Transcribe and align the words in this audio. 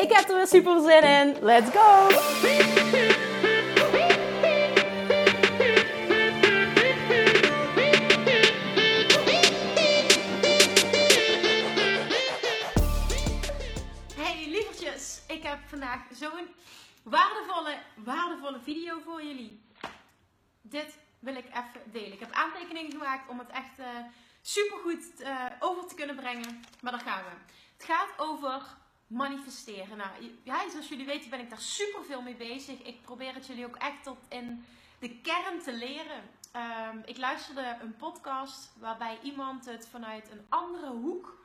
Ik 0.00 0.12
heb 0.12 0.28
er 0.28 0.36
weer 0.36 0.46
super 0.46 0.80
zin 0.80 1.02
in. 1.02 1.36
Let's 1.44 1.70
go! 1.70 2.08
Hey 14.16 14.46
lievertjes, 14.48 15.20
ik 15.26 15.42
heb 15.42 15.58
vandaag 15.66 16.00
zo'n 16.12 16.48
waardevolle, 17.02 17.78
waardevolle 17.96 18.60
video 18.64 19.00
voor 19.04 19.22
jullie. 19.22 19.62
Dit 20.62 20.98
wil 21.18 21.34
ik 21.34 21.46
even 21.46 21.90
delen. 21.92 22.12
Ik 22.12 22.20
heb 22.20 22.32
aantekeningen 22.32 22.90
gemaakt 22.90 23.28
om 23.28 23.38
het 23.38 23.50
echt 23.50 23.78
uh, 23.78 23.86
super 24.42 24.78
goed 24.78 25.20
uh, 25.20 25.44
over 25.58 25.86
te 25.86 25.94
kunnen 25.94 26.16
brengen. 26.16 26.64
Maar 26.80 26.92
daar 26.92 27.00
gaan 27.00 27.22
we. 27.22 27.52
Het 27.76 27.84
gaat 27.84 28.08
over 28.16 28.62
manifesteren. 29.10 29.96
Nou, 29.96 30.10
ja, 30.42 30.70
zoals 30.70 30.88
jullie 30.88 31.06
weten 31.06 31.30
ben 31.30 31.40
ik 31.40 31.50
daar 31.50 31.60
super 31.60 32.04
veel 32.04 32.22
mee 32.22 32.34
bezig. 32.34 32.82
Ik 32.82 33.02
probeer 33.02 33.34
het 33.34 33.46
jullie 33.46 33.66
ook 33.66 33.76
echt 33.76 34.02
tot 34.02 34.18
in 34.28 34.64
de 34.98 35.20
kern 35.20 35.60
te 35.62 35.72
leren. 35.72 36.22
Um, 36.56 37.02
ik 37.04 37.16
luisterde 37.16 37.76
een 37.80 37.96
podcast 37.96 38.72
waarbij 38.78 39.18
iemand 39.22 39.64
het 39.64 39.88
vanuit 39.88 40.30
een 40.30 40.46
andere 40.48 40.90
hoek, 40.90 41.38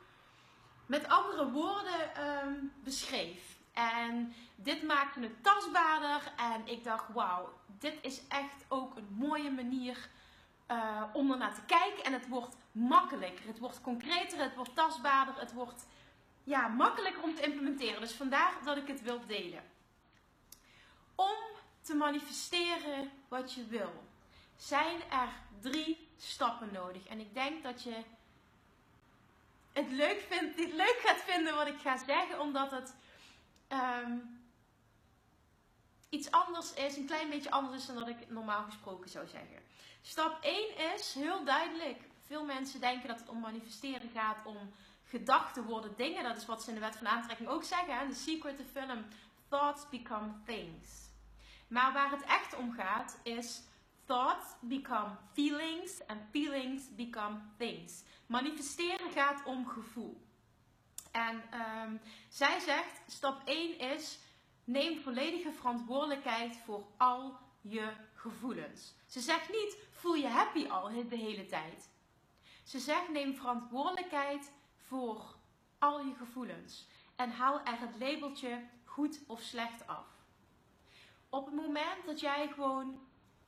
met 0.86 1.08
andere 1.08 1.50
woorden 1.50 2.26
um, 2.26 2.72
beschreef. 2.84 3.56
En 3.72 4.34
dit 4.54 4.82
maakte 4.82 5.20
het 5.20 5.42
tastbaarder. 5.42 6.32
En 6.36 6.66
ik 6.66 6.84
dacht, 6.84 7.12
wauw, 7.12 7.52
dit 7.66 7.98
is 8.00 8.26
echt 8.28 8.64
ook 8.68 8.96
een 8.96 9.08
mooie 9.10 9.50
manier 9.50 10.08
uh, 10.70 11.02
om 11.12 11.30
er 11.30 11.38
naar 11.38 11.54
te 11.54 11.64
kijken. 11.66 12.04
En 12.04 12.12
het 12.12 12.28
wordt 12.28 12.56
makkelijker. 12.72 13.46
Het 13.46 13.58
wordt 13.58 13.80
concreter, 13.80 14.38
het 14.38 14.54
wordt 14.54 14.74
tastbaarder, 14.74 15.34
het 15.38 15.52
wordt 15.52 15.86
ja, 16.46 16.68
makkelijker 16.68 17.22
om 17.22 17.34
te 17.34 17.42
implementeren. 17.42 18.00
Dus 18.00 18.12
vandaar 18.12 18.52
dat 18.64 18.76
ik 18.76 18.86
het 18.86 19.02
wil 19.02 19.26
delen. 19.26 19.62
Om 21.14 21.36
te 21.80 21.94
manifesteren 21.94 23.10
wat 23.28 23.52
je 23.52 23.66
wil, 23.66 24.04
zijn 24.56 25.00
er 25.10 25.28
drie 25.60 26.08
stappen 26.16 26.72
nodig. 26.72 27.06
En 27.06 27.20
ik 27.20 27.34
denk 27.34 27.62
dat 27.62 27.82
je 27.82 28.02
het 29.72 29.90
leuk, 29.90 30.26
vindt, 30.28 30.58
het 30.58 30.72
leuk 30.72 31.00
gaat 31.04 31.20
vinden 31.20 31.54
wat 31.54 31.66
ik 31.66 31.78
ga 31.78 31.96
zeggen, 31.96 32.40
omdat 32.40 32.70
het 32.70 32.94
um, 33.68 34.44
iets 36.08 36.30
anders 36.30 36.74
is, 36.74 36.96
een 36.96 37.06
klein 37.06 37.30
beetje 37.30 37.50
anders 37.50 37.76
is 37.76 37.86
dan 37.86 37.98
dat 37.98 38.08
ik 38.08 38.30
normaal 38.30 38.64
gesproken 38.64 39.10
zou 39.10 39.26
zeggen. 39.26 39.62
Stap 40.02 40.42
1 40.42 40.94
is 40.94 41.14
heel 41.14 41.44
duidelijk. 41.44 42.00
Veel 42.26 42.44
mensen 42.44 42.80
denken 42.80 43.08
dat 43.08 43.18
het 43.18 43.28
om 43.28 43.40
manifesteren 43.40 44.10
gaat, 44.14 44.46
om 44.46 44.72
gedachten 45.18 45.64
worden 45.64 45.96
dingen. 45.96 46.24
Dat 46.24 46.36
is 46.36 46.46
wat 46.46 46.62
ze 46.62 46.68
in 46.68 46.74
de 46.74 46.80
wet 46.80 46.96
van 46.96 47.08
aantrekking 47.08 47.48
ook 47.48 47.64
zeggen. 47.64 48.08
De 48.08 48.14
secret 48.14 48.60
of 48.60 48.66
film. 48.72 49.04
Thoughts 49.48 49.88
become 49.88 50.32
things. 50.44 50.88
Maar 51.68 51.92
waar 51.92 52.10
het 52.10 52.22
echt 52.22 52.56
om 52.56 52.72
gaat 52.72 53.20
is 53.22 53.62
thoughts 54.04 54.46
become 54.60 55.16
feelings 55.32 56.06
and 56.06 56.20
feelings 56.30 56.94
become 56.94 57.38
things. 57.56 58.02
Manifesteren 58.26 59.10
gaat 59.10 59.44
om 59.44 59.66
gevoel. 59.66 60.24
En 61.12 61.42
um, 61.60 62.00
zij 62.28 62.60
zegt, 62.60 63.00
stap 63.06 63.42
1 63.44 63.78
is, 63.78 64.18
neem 64.64 65.00
volledige 65.00 65.52
verantwoordelijkheid 65.52 66.56
voor 66.64 66.86
al 66.96 67.38
je 67.60 67.92
gevoelens. 68.14 68.94
Ze 69.06 69.20
zegt 69.20 69.50
niet, 69.50 69.78
voel 69.90 70.14
je 70.14 70.28
happy 70.28 70.66
al 70.68 71.08
de 71.08 71.16
hele 71.16 71.46
tijd. 71.46 71.88
Ze 72.64 72.78
zegt, 72.78 73.08
neem 73.08 73.34
verantwoordelijkheid 73.34 74.52
voor 74.86 75.34
al 75.78 76.00
je 76.00 76.14
gevoelens. 76.14 76.88
En 77.16 77.30
haal 77.30 77.60
er 77.64 77.80
het 77.80 77.98
labeltje 77.98 78.68
goed 78.84 79.20
of 79.26 79.40
slecht 79.40 79.86
af. 79.86 80.06
Op 81.28 81.46
het 81.46 81.54
moment 81.54 82.06
dat 82.06 82.20
jij 82.20 82.48
gewoon 82.48 83.00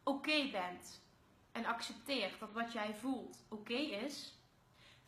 oké 0.03 0.51
bent 0.51 1.03
en 1.53 1.65
accepteert 1.65 2.41
dat 2.41 2.53
wat 2.53 2.73
jij 2.73 2.95
voelt 2.95 3.45
oké 3.49 3.75
is, 3.75 4.39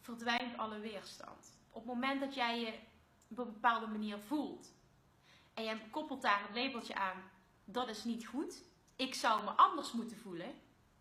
verdwijnt 0.00 0.56
alle 0.56 0.78
weerstand. 0.78 1.58
Op 1.68 1.82
het 1.86 1.94
moment 1.94 2.20
dat 2.20 2.34
jij 2.34 2.60
je 2.60 2.78
op 3.28 3.38
een 3.38 3.52
bepaalde 3.52 3.86
manier 3.86 4.18
voelt 4.18 4.72
en 5.54 5.64
je 5.64 5.90
koppelt 5.90 6.22
daar 6.22 6.42
het 6.42 6.56
labeltje 6.56 6.94
aan, 6.94 7.30
dat 7.64 7.88
is 7.88 8.04
niet 8.04 8.26
goed. 8.26 8.62
Ik 8.96 9.14
zou 9.14 9.44
me 9.44 9.50
anders 9.50 9.92
moeten 9.92 10.16
voelen. 10.16 10.54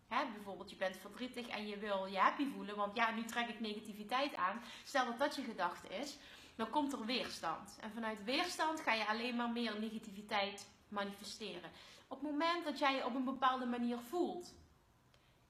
Hè, 0.10 0.26
bijvoorbeeld, 0.34 0.70
je 0.70 0.76
bent 0.76 0.98
verdrietig 0.98 1.48
en 1.48 1.68
je 1.68 1.78
wil 1.78 2.06
je 2.06 2.18
happy 2.18 2.48
voelen, 2.52 2.76
want 2.76 2.96
ja, 2.96 3.12
nu 3.12 3.24
trek 3.24 3.48
ik 3.48 3.60
negativiteit 3.60 4.36
aan. 4.36 4.62
Stel 4.84 5.06
dat 5.06 5.20
dat 5.20 5.36
je 5.36 5.42
gedachte 5.44 5.88
is, 5.88 6.18
dan 6.56 6.70
komt 6.70 6.94
er 6.94 7.06
weerstand. 7.06 7.78
En 7.82 7.92
vanuit 7.92 8.24
weerstand 8.24 8.80
ga 8.80 8.94
je 8.94 9.08
alleen 9.08 9.36
maar 9.36 9.50
meer 9.50 9.80
negativiteit 9.80 10.70
manifesteren. 10.88 11.72
Op 12.08 12.22
het 12.22 12.32
moment 12.32 12.64
dat 12.64 12.80
jij 12.80 12.96
je 12.96 13.06
op 13.06 13.16
een 13.16 13.24
bepaalde 13.24 13.66
manier 13.66 14.00
voelt 14.00 14.54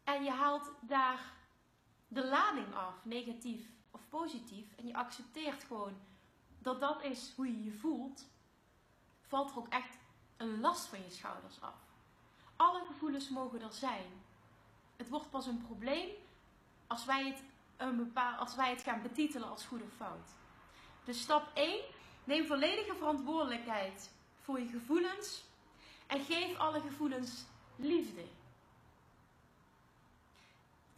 en 0.04 0.24
je 0.24 0.32
haalt 0.32 0.72
daar 0.82 1.34
de 2.08 2.26
lading 2.26 2.76
af, 2.76 3.06
negatief 3.06 3.70
of 3.92 4.02
positief, 4.10 4.76
en 4.78 4.88
je 4.88 4.94
accepteert 4.94 5.64
gewoon 5.64 5.98
dat 6.60 6.80
dat 6.80 7.04
is 7.04 7.34
hoe 7.36 7.48
je 7.48 7.64
je 7.64 7.72
voelt, 7.72 8.26
valt 9.22 9.52
er 9.52 9.58
ook 9.58 9.68
echt 9.68 9.98
een 10.38 10.60
last 10.60 10.88
van 10.88 11.04
je 11.04 11.10
schouders 11.10 11.62
af. 11.62 11.88
Alle 12.56 12.86
gevoelens 12.86 13.30
mogen 13.30 13.62
er 13.62 13.74
zijn. 13.74 14.28
Het 15.00 15.10
wordt 15.10 15.30
pas 15.30 15.46
een 15.46 15.62
probleem 15.66 16.10
als 16.88 17.06
wij 17.06 17.28
het, 17.28 17.44
een 17.78 17.98
bepaal, 17.98 18.36
als 18.36 18.56
wij 18.56 18.70
het 18.70 18.82
gaan 18.82 19.02
betitelen 19.02 19.50
als 19.50 19.66
goed 19.66 19.82
of 19.82 19.94
fout. 19.96 20.30
Dus 21.04 21.22
stap 21.22 21.52
1, 21.54 21.82
neem 22.24 22.46
volledige 22.46 22.96
verantwoordelijkheid 22.96 24.12
voor 24.42 24.60
je 24.60 24.68
gevoelens 24.68 25.44
en 26.08 26.20
geef 26.20 26.58
alle 26.58 26.82
gevoelens 26.82 27.46
liefde 27.76 28.26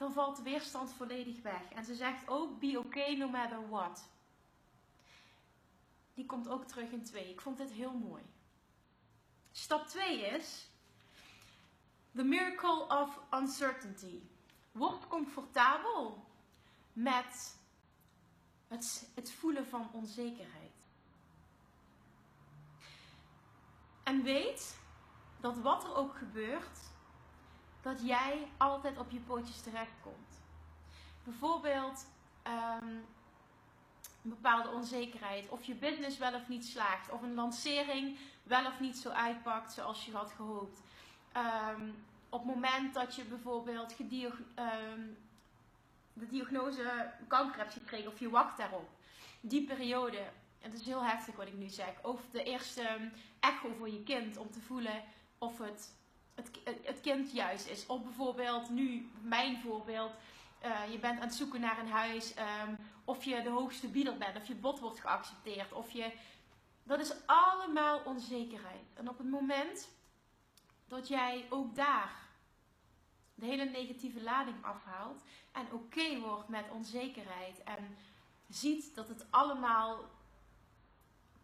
dan 0.01 0.13
valt 0.13 0.35
de 0.35 0.44
weerstand 0.44 0.94
volledig 0.94 1.41
weg. 1.41 1.72
En 1.75 1.83
ze 1.83 1.95
zegt 1.95 2.28
ook, 2.28 2.59
be 2.59 2.79
okay 2.79 3.16
no 3.16 3.29
matter 3.29 3.69
what. 3.69 4.09
Die 6.13 6.25
komt 6.25 6.47
ook 6.47 6.63
terug 6.66 6.91
in 6.91 7.03
2. 7.03 7.29
Ik 7.29 7.41
vond 7.41 7.57
dit 7.57 7.72
heel 7.72 7.94
mooi. 7.94 8.23
Stap 9.51 9.88
2 9.88 10.22
is, 10.22 10.69
the 12.16 12.23
miracle 12.23 12.88
of 12.89 13.19
uncertainty. 13.33 14.22
Word 14.72 15.07
comfortabel 15.07 16.25
met 16.94 17.57
het, 18.67 19.09
het 19.16 19.31
voelen 19.31 19.67
van 19.67 19.89
onzekerheid. 19.91 20.71
En 24.03 24.23
weet 24.23 24.79
dat 25.39 25.57
wat 25.57 25.83
er 25.83 25.95
ook 25.95 26.16
gebeurt, 26.16 26.79
dat 27.81 28.01
jij 28.01 28.47
altijd 28.57 28.97
op 28.97 29.09
je 29.12 29.19
pootjes 29.19 29.62
terechtkomt. 29.62 30.41
Bijvoorbeeld 31.24 32.06
um, 32.47 33.06
een 34.24 34.30
bepaalde 34.30 34.69
onzekerheid, 34.69 35.50
of 35.50 35.63
je 35.63 35.75
business 35.75 36.18
wel 36.18 36.33
of 36.33 36.47
niet 36.47 36.65
slaagt, 36.65 37.09
of 37.09 37.21
een 37.21 37.33
lancering 37.33 38.18
wel 38.44 38.65
of 38.65 38.80
niet 38.80 38.97
zo 38.97 39.09
uitpakt 39.09 39.74
zoals 39.74 40.06
je 40.06 40.12
had 40.12 40.31
gehoopt. 40.31 40.81
Um, 41.38 42.04
op 42.30 42.45
het 42.45 42.56
moment 42.56 42.94
dat 42.94 43.16
je 43.16 43.24
bijvoorbeeld 43.24 44.00
um, 44.00 45.18
de 46.13 46.28
diagnose 46.28 47.12
kanker 47.28 47.60
hebt 47.60 47.74
gekregen, 47.74 48.12
of 48.12 48.19
je 48.19 48.30
wacht 48.30 48.57
daarop, 48.57 48.89
die 49.42 49.66
periode, 49.66 50.19
het 50.60 50.74
is 50.74 50.86
heel 50.86 51.04
heftig 51.04 51.36
wat 51.36 51.48
ik 51.48 51.57
nu 51.57 51.69
zeg, 51.69 51.94
of 52.01 52.22
de 52.31 52.44
eerste 52.44 53.12
echo 53.39 53.74
voor 53.78 53.89
je 53.89 54.04
kind 54.04 54.38
om 54.38 54.51
te 54.51 54.62
voelen 54.62 55.04
of 55.38 55.57
het 55.57 55.94
het, 56.36 56.78
het 56.83 57.01
kind 57.01 57.31
juist 57.31 57.68
is. 57.68 57.86
Of 57.86 58.04
bijvoorbeeld 58.04 58.69
nu, 58.69 59.10
mijn 59.22 59.57
voorbeeld, 59.57 60.12
uh, 60.66 60.92
je 60.92 61.00
bent 61.00 61.19
aan 61.19 61.27
het 61.27 61.36
zoeken 61.36 61.62
naar 61.62 61.80
een 61.80 61.89
huis, 61.89 62.34
of 63.06 63.24
je 63.24 63.42
de 63.42 63.50
hoogste 63.50 63.88
bieder 63.88 64.18
bent, 64.18 64.38
of 64.38 64.48
je 64.48 64.56
bod 64.56 64.80
wordt 64.80 65.00
geaccepteerd, 65.00 65.74
of 65.74 65.92
je. 65.92 66.12
Dat 66.84 67.00
is 67.00 67.13
allemaal 67.25 68.01
onzekerheid. 68.06 68.86
En 68.94 69.10
op 69.10 69.18
het 69.18 69.30
moment 69.30 69.89
dat 70.91 71.07
jij 71.07 71.45
ook 71.49 71.75
daar 71.75 72.11
de 73.35 73.45
hele 73.45 73.65
negatieve 73.65 74.21
lading 74.21 74.55
afhaalt 74.61 75.21
en 75.51 75.71
oké 75.71 76.19
wordt 76.19 76.47
met 76.47 76.65
onzekerheid 76.71 77.63
en 77.63 77.97
ziet 78.49 78.95
dat 78.95 79.07
het 79.07 79.25
allemaal 79.29 80.09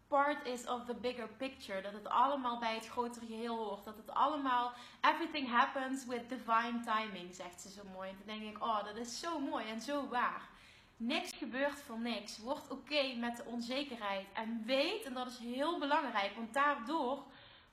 part 0.08 0.46
is 0.46 0.66
of 0.66 0.84
the 0.84 0.94
bigger 0.94 1.28
picture. 1.28 1.82
Dat 1.82 1.92
het 1.92 2.08
allemaal 2.08 2.58
bij 2.58 2.74
het 2.74 2.88
grotere 2.88 3.26
geheel 3.26 3.56
hoort. 3.56 3.84
Dat 3.84 3.96
het 3.96 4.10
allemaal, 4.10 4.72
everything 5.00 5.48
happens 5.48 6.06
with 6.06 6.28
divine 6.28 6.80
timing, 6.84 7.34
zegt 7.34 7.60
ze 7.60 7.70
zo 7.70 7.82
mooi. 7.92 8.08
En 8.08 8.16
dan 8.26 8.38
denk 8.38 8.56
ik, 8.56 8.62
oh, 8.62 8.84
dat 8.84 8.96
is 8.96 9.20
zo 9.20 9.40
mooi 9.40 9.68
en 9.68 9.80
zo 9.80 10.08
waar. 10.08 10.48
Niks 10.96 11.32
gebeurt 11.32 11.82
voor 11.82 11.98
niks. 11.98 12.38
Word 12.38 12.70
oké 12.70 13.14
met 13.14 13.36
de 13.36 13.44
onzekerheid. 13.44 14.26
En 14.32 14.62
weet, 14.66 15.04
en 15.04 15.14
dat 15.14 15.26
is 15.26 15.38
heel 15.38 15.78
belangrijk, 15.78 16.34
want 16.36 16.54
daardoor 16.54 17.22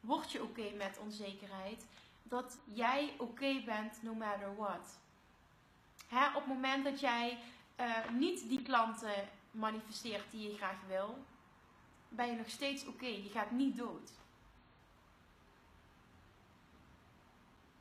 word 0.05 0.31
je 0.31 0.43
oké 0.43 0.71
met 0.77 0.97
onzekerheid. 0.97 1.85
Dat 2.23 2.57
jij 2.73 3.13
oké 3.17 3.61
bent 3.65 4.01
no 4.01 4.13
matter 4.13 4.55
what. 4.55 4.99
Op 6.09 6.33
het 6.33 6.47
moment 6.47 6.83
dat 6.83 6.99
jij 6.99 7.39
uh, 7.79 8.09
niet 8.09 8.49
die 8.49 8.61
klanten 8.61 9.29
manifesteert 9.51 10.31
die 10.31 10.51
je 10.51 10.57
graag 10.57 10.81
wil, 10.87 11.17
ben 12.09 12.27
je 12.27 12.35
nog 12.35 12.49
steeds 12.49 12.85
oké. 12.85 13.05
Je 13.05 13.29
gaat 13.29 13.51
niet 13.51 13.77
dood. 13.77 14.11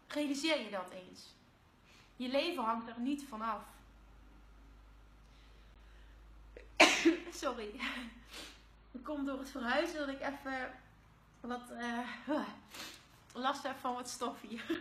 Realiseer 0.06 0.61
je 0.65 0.70
dat 0.70 0.91
eens. 0.91 1.35
Je 2.17 2.29
leven 2.29 2.65
hangt 2.65 2.88
er 2.88 3.00
niet 3.00 3.25
van 3.29 3.41
af. 3.41 3.62
Sorry. 7.43 7.70
Ik 8.93 9.03
kom 9.03 9.25
door 9.25 9.38
het 9.38 9.50
verhuizen 9.50 9.99
dat 9.99 10.09
ik 10.09 10.20
even 10.20 10.75
wat 11.49 11.70
uh, 11.70 12.38
last 13.32 13.62
heb 13.62 13.76
van 13.81 13.94
wat 13.94 14.08
stof 14.08 14.41
hier. 14.41 14.81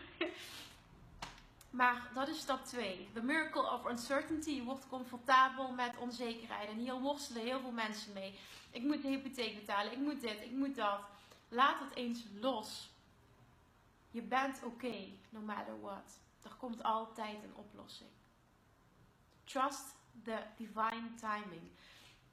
Maar 1.73 2.09
dat 2.13 2.27
is 2.27 2.39
stap 2.39 2.65
2. 2.65 3.09
The 3.13 3.23
miracle 3.23 3.71
of 3.71 3.89
uncertainty. 3.89 4.63
wordt 4.63 4.87
comfortabel 4.87 5.71
met 5.71 5.97
onzekerheid. 5.97 6.69
En 6.69 6.77
hier 6.77 6.99
worstelen 6.99 7.43
heel 7.43 7.59
veel 7.59 7.71
mensen 7.71 8.13
mee. 8.13 8.39
Ik 8.71 8.83
moet 8.83 9.01
de 9.01 9.07
hypotheek 9.07 9.55
betalen. 9.55 9.91
Ik 9.91 9.97
moet 9.97 10.21
dit. 10.21 10.41
Ik 10.41 10.51
moet 10.51 10.75
dat. 10.75 10.99
Laat 11.49 11.79
het 11.79 11.95
eens 11.95 12.23
los. 12.39 12.89
Je 14.11 14.21
bent 14.21 14.63
oké, 14.63 15.07
no 15.29 15.39
matter 15.39 15.81
what. 15.81 16.19
Er 16.43 16.55
komt 16.57 16.83
altijd 16.83 17.43
een 17.43 17.55
oplossing. 17.55 18.09
Trust 19.43 19.95
the 20.23 20.37
divine 20.57 21.13
timing. 21.15 21.69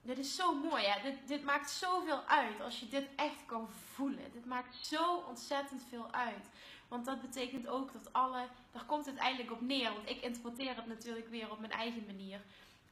Dit 0.02 0.18
is 0.18 0.36
zo 0.36 0.54
mooi, 0.54 0.84
hè? 0.84 1.02
Dit, 1.02 1.28
dit 1.28 1.44
maakt 1.44 1.70
zoveel 1.70 2.22
uit 2.22 2.60
als 2.60 2.80
je 2.80 2.88
dit 2.88 3.08
echt 3.16 3.46
kan 3.46 3.68
voelen. 3.68 4.32
Dit 4.32 4.44
maakt 4.44 4.86
zo 4.86 5.16
ontzettend 5.16 5.82
veel 5.88 6.12
uit. 6.12 6.48
Want 6.88 7.04
dat 7.04 7.20
betekent 7.20 7.66
ook 7.68 7.92
dat 7.92 8.12
alle, 8.12 8.46
daar 8.72 8.84
komt 8.84 9.06
het 9.06 9.14
uiteindelijk 9.18 9.52
op 9.52 9.60
neer. 9.60 9.92
Want 9.92 10.08
ik 10.08 10.22
interpreteer 10.22 10.76
het 10.76 10.86
natuurlijk 10.86 11.28
weer 11.28 11.50
op 11.50 11.58
mijn 11.58 11.72
eigen 11.72 12.06
manier. 12.06 12.40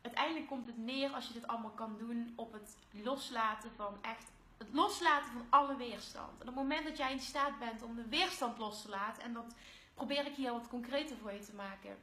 Uiteindelijk 0.03 0.47
komt 0.47 0.67
het 0.67 0.79
neer 0.79 1.11
als 1.11 1.27
je 1.27 1.33
dit 1.33 1.47
allemaal 1.47 1.71
kan 1.71 1.97
doen 1.99 2.33
op 2.37 2.53
het 2.53 2.77
loslaten 2.91 3.71
van 3.77 3.99
echt, 4.03 4.31
het 4.57 4.69
loslaten 4.73 5.33
van 5.33 5.47
alle 5.49 5.77
weerstand. 5.77 6.33
En 6.33 6.49
op 6.49 6.55
het 6.55 6.55
moment 6.55 6.85
dat 6.85 6.97
jij 6.97 7.13
in 7.13 7.21
staat 7.21 7.59
bent 7.59 7.83
om 7.83 7.95
de 7.95 8.09
weerstand 8.09 8.59
los 8.59 8.83
te 8.83 8.89
laten, 8.89 9.23
en 9.23 9.33
dat 9.33 9.55
probeer 9.95 10.27
ik 10.27 10.35
hier 10.35 10.53
wat 10.53 10.69
concreter 10.69 11.17
voor 11.17 11.33
je 11.33 11.41
te 11.45 11.55
maken, 11.55 11.99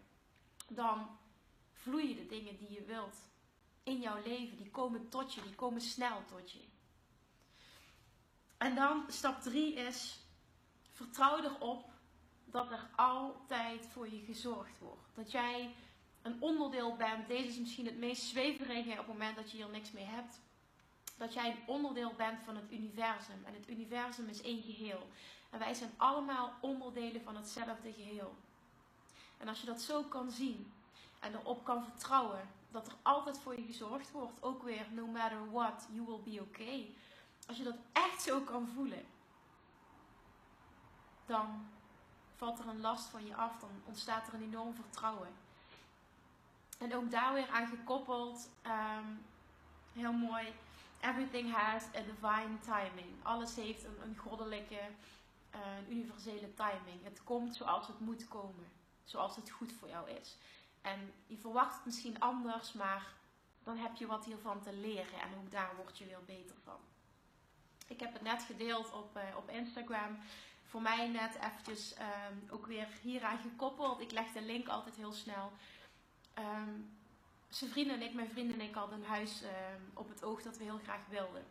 dan 0.68 1.08
vloeien 1.74 2.16
de 2.16 2.26
dingen 2.26 2.58
die 2.58 2.72
je 2.72 2.84
wilt 2.84 3.18
in 3.86 4.00
jouw 4.00 4.22
leven. 4.24 4.58
Die 4.58 4.72
komen 4.72 5.10
tot 5.10 5.34
je, 5.34 5.42
die 5.42 5.56
komen 5.56 5.82
snel 5.82 6.26
tot 6.26 6.52
je. 6.52 6.64
En 8.58 8.76
dan 8.76 9.04
stap 9.08 9.42
3 9.42 9.74
is 9.74 10.20
vertrouw 10.92 11.44
erop 11.44 11.90
dat 12.46 12.72
er 12.72 12.90
altijd 12.96 13.88
voor 13.92 14.10
je 14.10 14.24
gezorgd 14.26 14.80
wordt. 14.80 15.10
Dat 15.14 15.32
jij 15.32 15.76
een 16.22 16.42
onderdeel 16.42 16.96
bent. 16.96 17.28
Deze 17.28 17.48
is 17.48 17.60
misschien 17.60 17.86
het 17.86 17.98
meest 17.98 18.22
zweverige 18.22 18.92
op 18.92 18.98
het 18.98 19.08
moment 19.08 19.36
dat 19.36 19.52
je 19.52 19.58
hier 19.58 19.70
niks 19.70 19.92
mee 19.92 20.06
hebt. 20.06 20.40
Dat 21.18 21.34
jij 21.34 21.50
een 21.50 21.64
onderdeel 21.66 22.14
bent 22.18 22.44
van 22.44 22.56
het 22.56 22.72
universum. 22.72 23.44
En 23.46 23.54
het 23.54 23.70
universum 23.70 24.28
is 24.28 24.42
één 24.42 24.62
geheel. 24.62 25.08
En 25.50 25.60
wij 25.60 25.74
zijn 25.74 25.94
allemaal 25.98 26.54
onderdelen 26.62 27.24
van 27.24 27.36
hetzelfde 27.36 27.94
geheel. 27.94 28.36
En 29.38 29.48
als 29.48 29.60
je 29.60 29.66
dat 29.66 29.82
zo 29.82 30.04
kan 30.04 30.32
zien 30.32 30.74
en 31.20 31.34
erop 31.34 31.64
kan 31.64 31.84
vertrouwen 31.84 32.50
dat 32.76 32.88
er 32.88 32.96
altijd 33.02 33.40
voor 33.40 33.56
je 33.56 33.66
gezorgd 33.66 34.12
wordt, 34.12 34.44
ook 34.44 34.64
weer 34.64 34.86
no 34.92 35.06
matter 35.08 35.52
what, 35.52 35.88
you 35.92 36.06
will 36.06 36.34
be 36.34 36.42
okay. 36.42 36.96
Als 37.48 37.58
je 37.58 37.64
dat 37.64 37.78
echt 37.92 38.22
zo 38.22 38.40
kan 38.42 38.68
voelen, 38.68 39.06
dan 41.26 41.68
valt 42.36 42.60
er 42.60 42.68
een 42.68 42.82
last 42.82 43.06
van 43.06 43.26
je 43.26 43.36
af. 43.36 43.60
Dan 43.60 43.70
ontstaat 43.86 44.28
er 44.28 44.34
een 44.34 44.44
enorm 44.44 44.76
vertrouwen. 44.76 45.30
En 46.78 46.96
ook 46.96 47.12
daar 47.12 47.34
weer 47.34 47.50
aan 47.50 47.68
gekoppeld, 47.68 48.50
ehm, 48.62 49.10
heel 49.94 50.14
mooi. 50.14 50.54
Everything 51.02 51.54
has 51.54 51.84
a 51.84 52.02
divine 52.02 52.60
timing. 52.60 53.24
Alles 53.24 53.56
heeft 53.56 53.84
een, 53.84 53.98
een 54.04 54.18
goddelijke, 54.18 54.80
een 55.52 55.92
universele 55.92 56.54
timing. 56.54 57.04
Het 57.04 57.24
komt 57.24 57.56
zoals 57.56 57.88
het 57.88 58.00
moet 58.00 58.28
komen. 58.28 58.68
Zoals 59.04 59.36
het 59.36 59.50
goed 59.50 59.74
voor 59.74 59.90
jou 59.90 60.10
is. 60.10 60.38
En 60.86 61.14
je 61.28 61.38
verwacht 61.38 61.76
het 61.76 61.86
misschien 61.86 62.20
anders, 62.20 62.74
maar 62.74 63.14
dan 63.64 63.78
heb 63.78 63.96
je 63.96 64.06
wat 64.06 64.26
hiervan 64.26 64.62
te 64.62 64.74
leren. 64.74 65.22
En 65.22 65.38
ook 65.38 65.52
daar 65.52 65.76
word 65.76 65.98
je 65.98 66.06
weer 66.06 66.24
beter 66.26 66.56
van. 66.64 66.80
Ik 67.88 68.00
heb 68.00 68.14
het 68.14 68.22
net 68.22 68.44
gedeeld 68.44 68.92
op, 68.92 69.18
uh, 69.18 69.38
op 69.38 69.50
Instagram 69.50 70.18
voor 70.64 70.82
mij 70.82 71.08
net 71.08 71.36
eventjes 71.36 71.96
um, 72.00 72.50
ook 72.50 72.66
weer 72.66 72.88
hieraan 73.02 73.38
gekoppeld. 73.38 74.02
Ik 74.02 74.12
leg 74.12 74.32
de 74.32 74.42
link 74.42 74.68
altijd 74.68 74.96
heel 74.96 75.12
snel. 75.12 75.52
Um, 76.40 76.98
zijn 77.50 77.72
vrienden 77.72 77.96
en 77.96 78.02
ik, 78.02 78.14
mijn 78.14 78.30
vrienden 78.30 78.60
en 78.60 78.68
ik 78.68 78.76
hadden 78.76 79.00
een 79.00 79.06
huis 79.06 79.44
um, 79.44 79.92
op 79.94 80.10
het 80.10 80.24
oog 80.24 80.42
dat 80.42 80.58
we 80.58 80.64
heel 80.64 80.80
graag 80.84 81.06
wilden. 81.10 81.46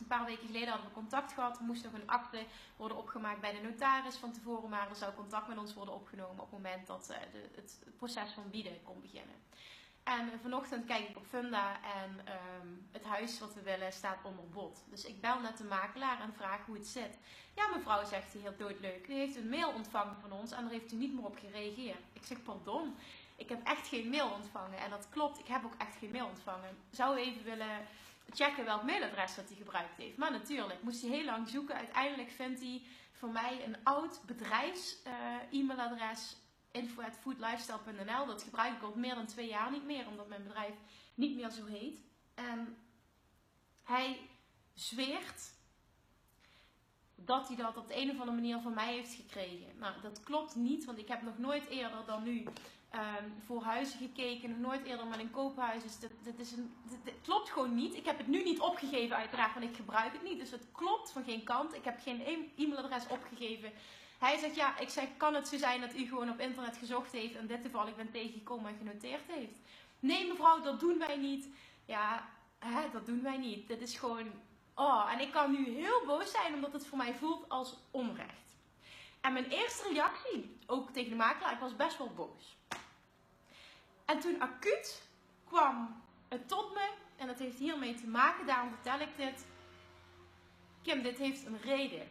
Een 0.00 0.06
paar 0.06 0.24
weken 0.24 0.46
geleden 0.46 0.68
hadden 0.68 0.86
we 0.86 0.94
contact 0.94 1.32
gehad. 1.32 1.58
Er 1.58 1.64
moest 1.64 1.84
nog 1.84 1.92
een 1.92 2.08
akte 2.08 2.44
worden 2.76 2.96
opgemaakt 2.96 3.40
bij 3.40 3.52
de 3.52 3.68
notaris 3.68 4.16
van 4.16 4.32
tevoren. 4.32 4.70
Maar 4.70 4.88
er 4.88 4.96
zou 4.96 5.14
contact 5.14 5.48
met 5.48 5.58
ons 5.58 5.74
worden 5.74 5.94
opgenomen 5.94 6.42
op 6.42 6.50
het 6.50 6.60
moment 6.60 6.86
dat 6.86 7.08
uh, 7.10 7.16
de, 7.32 7.48
het, 7.54 7.78
proces 7.96 8.30
van 8.30 8.50
bieden 8.50 8.82
kon 8.82 9.00
beginnen. 9.00 9.34
En 10.02 10.40
vanochtend 10.42 10.86
kijk 10.86 11.08
ik 11.08 11.16
op 11.16 11.26
Funda 11.26 11.76
en 11.82 12.10
um, 12.10 12.88
het 12.92 13.04
huis 13.04 13.38
wat 13.38 13.54
we 13.54 13.62
willen 13.62 13.92
staat 13.92 14.18
onder 14.22 14.48
bod. 14.48 14.84
Dus 14.90 15.04
ik 15.04 15.20
bel 15.20 15.40
naar 15.40 15.56
de 15.56 15.64
makelaar 15.64 16.20
en 16.20 16.32
vraag 16.32 16.66
hoe 16.66 16.76
het 16.76 16.86
zit. 16.86 17.18
Ja, 17.54 17.68
mevrouw, 17.74 18.04
zegt 18.04 18.32
hij 18.32 18.42
heel 18.42 18.56
doodleuk. 18.56 19.08
U 19.08 19.12
heeft 19.12 19.36
een 19.36 19.48
mail 19.48 19.70
ontvangen 19.70 20.16
van 20.20 20.32
ons 20.32 20.52
en 20.52 20.62
daar 20.62 20.72
heeft 20.72 20.92
u 20.92 20.96
niet 20.96 21.14
meer 21.14 21.24
op 21.24 21.38
gereageerd. 21.38 22.02
Ik 22.12 22.24
zeg, 22.24 22.42
pardon, 22.42 22.96
ik 23.36 23.48
heb 23.48 23.66
echt 23.66 23.88
geen 23.88 24.08
mail 24.08 24.30
ontvangen. 24.30 24.78
En 24.78 24.90
dat 24.90 25.08
klopt, 25.10 25.38
ik 25.38 25.46
heb 25.46 25.64
ook 25.64 25.74
echt 25.78 25.96
geen 25.96 26.10
mail 26.10 26.26
ontvangen. 26.26 26.76
Zou 26.90 27.16
u 27.16 27.20
even 27.20 27.44
willen 27.44 27.86
checken 28.32 28.64
welk 28.64 28.82
mailadres 28.82 29.34
dat 29.34 29.48
hij 29.48 29.56
gebruikt 29.56 29.96
heeft? 29.96 30.16
Maar 30.16 30.30
natuurlijk, 30.30 30.82
moest 30.82 31.02
hij 31.02 31.10
heel 31.10 31.24
lang 31.24 31.48
zoeken. 31.48 31.74
Uiteindelijk 31.74 32.30
vindt 32.30 32.60
hij 32.60 32.82
voor 33.12 33.30
mij 33.30 33.64
een 33.64 33.76
oud 33.82 34.20
bedrijfs-e-mailadres. 34.26 36.32
Uh, 36.32 36.38
info.foodlifestyle.nl. 36.70 38.26
Dat 38.26 38.42
gebruik 38.42 38.76
ik 38.76 38.82
al 38.82 38.92
meer 38.96 39.14
dan 39.14 39.26
twee 39.26 39.48
jaar 39.48 39.70
niet 39.70 39.84
meer, 39.84 40.06
omdat 40.06 40.28
mijn 40.28 40.42
bedrijf 40.42 40.74
niet 41.14 41.36
meer 41.36 41.50
zo 41.50 41.66
heet. 41.66 42.00
En 42.34 42.76
hij 43.82 44.20
zweert 44.74 45.56
dat 47.14 47.48
hij 47.48 47.56
dat 47.56 47.76
op 47.76 47.88
de 47.88 47.96
een 47.96 48.10
of 48.10 48.18
andere 48.18 48.36
manier 48.36 48.60
van 48.60 48.74
mij 48.74 48.92
heeft 48.92 49.14
gekregen. 49.14 49.78
Nou, 49.78 50.00
dat 50.02 50.22
klopt 50.22 50.54
niet, 50.54 50.84
want 50.84 50.98
ik 50.98 51.08
heb 51.08 51.22
nog 51.22 51.38
nooit 51.38 51.66
eerder 51.66 52.04
dan 52.06 52.22
nu 52.22 52.44
um, 52.94 53.34
voor 53.46 53.62
huizen 53.62 53.98
gekeken, 53.98 54.60
nooit 54.60 54.84
eerder 54.84 55.06
met 55.06 55.18
een 55.18 55.30
koophuis. 55.30 55.82
Dus 55.82 55.98
dit, 55.98 56.12
dit 56.22 56.38
is 56.38 56.52
een, 56.52 56.74
klopt 57.22 57.50
gewoon 57.50 57.74
niet. 57.74 57.94
Ik 57.94 58.04
heb 58.04 58.18
het 58.18 58.26
nu 58.26 58.42
niet 58.42 58.60
opgegeven, 58.60 59.16
uiteraard, 59.16 59.54
want 59.54 59.64
ik 59.64 59.76
gebruik 59.76 60.12
het 60.12 60.22
niet. 60.22 60.38
Dus 60.38 60.50
het 60.50 60.66
klopt 60.72 61.12
van 61.12 61.24
geen 61.24 61.42
kant. 61.44 61.74
Ik 61.74 61.84
heb 61.84 62.00
geen 62.02 62.20
e- 62.20 62.62
e-mailadres 62.62 63.06
opgegeven 63.08 63.72
hij 64.18 64.38
zegt, 64.38 64.54
ja, 64.54 64.78
ik 64.78 64.88
zeg, 64.88 65.04
kan 65.16 65.34
het 65.34 65.48
zo 65.48 65.56
zijn 65.56 65.80
dat 65.80 65.94
u 65.94 66.06
gewoon 66.06 66.30
op 66.30 66.40
internet 66.40 66.76
gezocht 66.76 67.12
heeft 67.12 67.36
en 67.36 67.46
dit 67.46 67.62
toevallig 67.62 67.96
bent 67.96 68.12
tegengekomen 68.12 68.70
en 68.70 68.78
genoteerd 68.78 69.22
heeft? 69.26 69.58
Nee 70.00 70.28
mevrouw, 70.28 70.60
dat 70.60 70.80
doen 70.80 70.98
wij 70.98 71.16
niet. 71.16 71.48
Ja, 71.84 72.28
hè, 72.58 72.90
dat 72.92 73.06
doen 73.06 73.22
wij 73.22 73.36
niet. 73.36 73.68
Dit 73.68 73.80
is 73.80 73.98
gewoon, 73.98 74.26
oh, 74.74 75.12
en 75.12 75.20
ik 75.20 75.32
kan 75.32 75.50
nu 75.50 75.68
heel 75.68 76.02
boos 76.06 76.30
zijn 76.30 76.54
omdat 76.54 76.72
het 76.72 76.86
voor 76.86 76.98
mij 76.98 77.14
voelt 77.14 77.48
als 77.48 77.76
onrecht. 77.90 78.47
En 79.28 79.34
mijn 79.34 79.50
eerste 79.50 79.88
reactie, 79.88 80.56
ook 80.66 80.90
tegen 80.90 81.10
de 81.10 81.16
makelaar, 81.16 81.52
ik 81.52 81.58
was 81.58 81.76
best 81.76 81.98
wel 81.98 82.12
boos. 82.12 82.56
En 84.04 84.20
toen 84.20 84.40
acuut 84.40 85.08
kwam 85.44 86.02
het 86.28 86.48
tot 86.48 86.74
me, 86.74 86.90
en 87.16 87.26
dat 87.26 87.38
heeft 87.38 87.58
hiermee 87.58 87.94
te 87.94 88.06
maken, 88.06 88.46
daarom 88.46 88.70
vertel 88.70 89.00
ik 89.00 89.16
dit. 89.16 89.46
Kim, 90.82 91.02
dit 91.02 91.18
heeft 91.18 91.46
een 91.46 91.60
reden. 91.60 92.10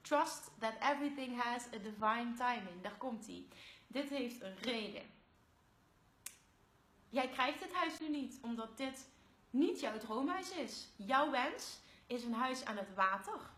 Trust 0.00 0.50
that 0.58 0.74
everything 0.80 1.42
has 1.42 1.66
a 1.66 1.78
divine 1.78 2.34
timing. 2.34 2.82
Daar 2.82 2.96
komt 2.98 3.26
hij. 3.26 3.46
Dit 3.86 4.08
heeft 4.08 4.40
een 4.40 4.56
reden. 4.56 5.10
Jij 7.08 7.28
krijgt 7.28 7.60
het 7.60 7.74
huis 7.74 8.00
nu 8.00 8.08
niet, 8.08 8.38
omdat 8.42 8.76
dit 8.76 9.08
niet 9.50 9.80
jouw 9.80 9.98
droomhuis 9.98 10.50
is. 10.50 10.88
Jouw 10.96 11.30
wens 11.30 11.78
is 12.06 12.24
een 12.24 12.34
huis 12.34 12.64
aan 12.64 12.76
het 12.76 12.94
water. 12.94 13.50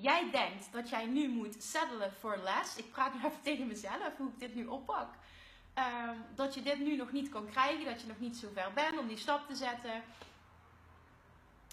Jij 0.00 0.30
denkt 0.30 0.72
dat 0.72 0.88
jij 0.88 1.06
nu 1.06 1.28
moet 1.28 1.62
settelen 1.62 2.12
for 2.12 2.38
less. 2.38 2.76
Ik 2.76 2.92
praat 2.92 3.14
nu 3.14 3.18
even 3.18 3.42
tegen 3.48 3.66
mezelf 3.66 4.16
hoe 4.16 4.28
ik 4.28 4.38
dit 4.38 4.54
nu 4.54 4.66
oppak. 4.66 5.08
Um, 5.78 6.24
dat 6.34 6.54
je 6.54 6.62
dit 6.62 6.78
nu 6.78 6.96
nog 6.96 7.12
niet 7.12 7.28
kan 7.28 7.50
krijgen, 7.50 7.84
dat 7.84 8.00
je 8.00 8.06
nog 8.06 8.18
niet 8.18 8.36
zo 8.36 8.48
ver 8.54 8.72
bent 8.74 8.98
om 8.98 9.06
die 9.08 9.16
stap 9.16 9.46
te 9.46 9.54
zetten. 9.54 10.02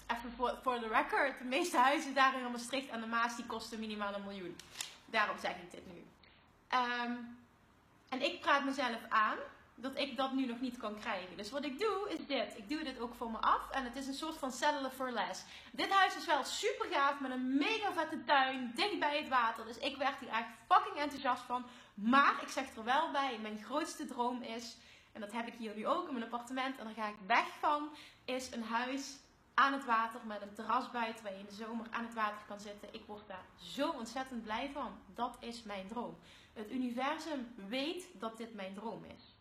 even 0.06 0.32
voor, 0.36 0.58
voor 0.62 0.80
de 0.80 0.88
record, 0.88 1.38
de 1.38 1.44
meeste 1.44 1.76
huizen 1.76 2.14
daar 2.14 2.38
in 2.38 2.50
Maastricht 2.50 2.88
en 2.88 3.00
de 3.00 3.06
Maas 3.06 3.36
die 3.36 3.46
kosten 3.46 3.78
minimaal 3.78 4.14
een 4.14 4.24
miljoen. 4.24 4.56
Daarom 5.06 5.38
zeg 5.38 5.56
ik 5.56 5.70
dit 5.70 5.92
nu. 5.92 6.04
Ehm, 6.68 7.12
en 8.08 8.22
ik 8.22 8.40
praat 8.40 8.64
mezelf 8.64 9.00
aan 9.08 9.38
dat 9.74 9.98
ik 9.98 10.16
dat 10.16 10.32
nu 10.32 10.46
nog 10.46 10.60
niet 10.60 10.76
kan 10.76 10.98
krijgen. 10.98 11.36
Dus 11.36 11.50
wat 11.50 11.64
ik 11.64 11.78
doe 11.78 12.08
is 12.08 12.26
dit. 12.26 12.58
Ik 12.58 12.68
doe 12.68 12.84
dit 12.84 12.98
ook 12.98 13.14
voor 13.14 13.30
me 13.30 13.38
af. 13.38 13.70
En 13.70 13.84
het 13.84 13.96
is 13.96 14.06
een 14.06 14.14
soort 14.14 14.36
van 14.36 14.52
settelen 14.52 14.92
for 14.92 15.10
less. 15.10 15.44
Dit 15.72 15.90
huis 15.90 16.16
is 16.16 16.26
wel 16.26 16.44
super 16.44 16.86
gaaf 16.90 17.20
met 17.20 17.30
een 17.30 17.56
mega 17.56 17.92
vette 17.92 18.24
tuin. 18.24 18.72
Dicht 18.74 18.98
bij 18.98 19.18
het 19.18 19.28
water. 19.28 19.64
Dus 19.64 19.78
ik 19.78 19.96
werd 19.96 20.18
hier 20.20 20.28
echt 20.28 20.48
fucking 20.68 20.96
enthousiast 20.96 21.42
van. 21.42 21.64
Maar 21.94 22.42
ik 22.42 22.48
zeg 22.48 22.76
er 22.76 22.84
wel 22.84 23.10
bij. 23.10 23.38
Mijn 23.42 23.64
grootste 23.64 24.06
droom 24.06 24.42
is. 24.42 24.76
En 25.12 25.20
dat 25.20 25.32
heb 25.32 25.46
ik 25.46 25.54
hier 25.54 25.74
nu 25.74 25.86
ook 25.86 26.06
in 26.06 26.12
mijn 26.12 26.24
appartement. 26.24 26.78
En 26.78 26.84
daar 26.84 26.94
ga 26.94 27.08
ik 27.08 27.26
weg 27.26 27.46
van. 27.60 27.88
Is 28.24 28.52
een 28.52 28.64
huis 28.64 29.16
aan 29.54 29.72
het 29.72 29.84
water 29.84 30.20
met 30.26 30.42
een 30.42 30.54
terras 30.54 30.90
buiten 30.90 31.24
waar 31.24 31.32
je 31.32 31.38
in 31.38 31.46
de 31.46 31.54
zomer 31.54 31.86
aan 31.90 32.04
het 32.04 32.14
water 32.14 32.46
kan 32.46 32.60
zitten. 32.60 32.94
Ik 32.94 33.02
word 33.06 33.28
daar 33.28 33.44
zo 33.56 33.90
ontzettend 33.90 34.42
blij 34.42 34.70
van. 34.72 34.98
Dat 35.14 35.36
is 35.40 35.62
mijn 35.62 35.88
droom. 35.88 36.18
Het 36.52 36.70
universum 36.70 37.54
weet 37.68 38.06
dat 38.12 38.36
dit 38.36 38.54
mijn 38.54 38.74
droom 38.74 39.04
is. 39.04 39.33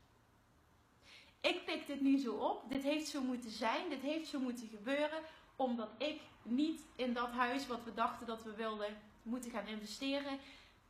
Ik 1.44 1.66
pik 1.66 1.88
dit 1.88 2.02
nu 2.02 2.18
zo 2.18 2.34
op. 2.34 2.70
Dit 2.70 2.84
heeft 2.84 3.08
zo 3.08 3.22
moeten 3.22 3.52
zijn. 3.52 3.90
Dit 3.90 4.02
heeft 4.02 4.28
zo 4.28 4.40
moeten 4.40 4.68
gebeuren. 4.68 5.22
Omdat 5.56 5.90
ik 5.98 6.22
niet 6.44 6.82
in 6.96 7.14
dat 7.14 7.32
huis 7.32 7.68
wat 7.68 7.84
we 7.84 7.94
dachten 7.94 8.28
dat 8.28 8.44
we 8.44 8.54
wilden 8.54 8.98
moeten 9.24 9.52
gaan 9.52 9.68
investeren. 9.68 10.40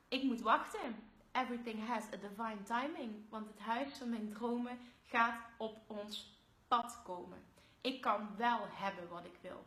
Ik 0.08 0.24
moet 0.24 0.42
wachten. 0.42 1.10
Everything 1.32 1.88
has 1.88 2.04
a 2.04 2.18
divine 2.18 2.64
timing. 2.64 3.30
Want 3.30 3.48
het 3.48 3.60
huis 3.60 3.98
van 3.98 4.10
mijn 4.10 4.34
dromen 4.34 4.80
gaat 5.06 5.40
op 5.58 5.78
ons 5.88 6.38
pad 6.68 7.00
komen. 7.04 7.44
Ik 7.82 8.02
kan 8.02 8.30
wel 8.38 8.60
hebben 8.70 9.10
wat 9.10 9.26
ik 9.26 9.38
wil. 9.42 9.66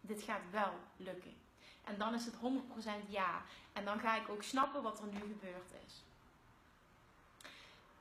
Dit 0.00 0.22
gaat 0.22 0.50
wel 0.50 0.72
lukken. 0.96 1.34
En 1.84 1.98
dan 1.98 2.14
is 2.14 2.24
het 2.24 2.34
100% 2.34 3.08
ja. 3.08 3.42
En 3.72 3.84
dan 3.84 4.00
ga 4.00 4.16
ik 4.16 4.28
ook 4.28 4.42
snappen 4.42 4.82
wat 4.82 5.00
er 5.00 5.06
nu 5.06 5.20
gebeurd 5.20 5.70
is. 5.86 6.04